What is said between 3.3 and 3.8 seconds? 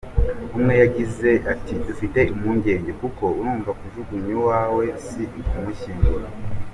urumva nko